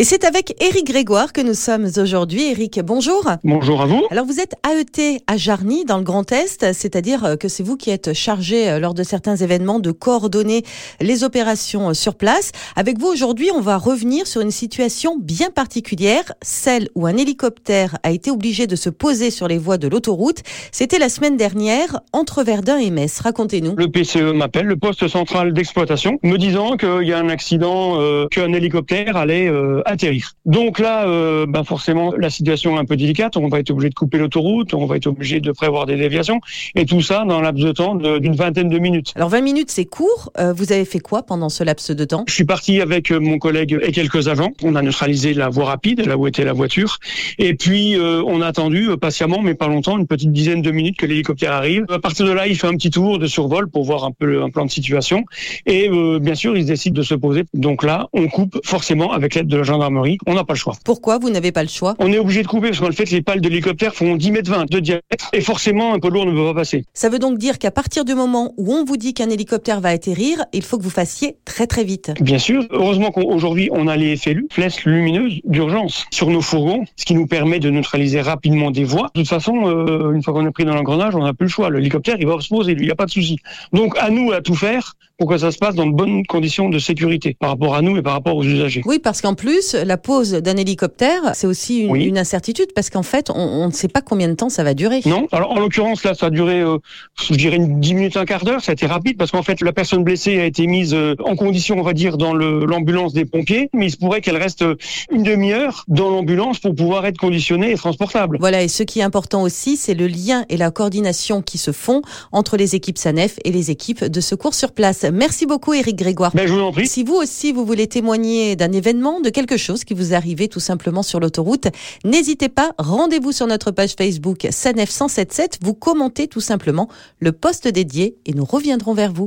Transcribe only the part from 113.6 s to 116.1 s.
équipes de secours sur place. Merci beaucoup, Éric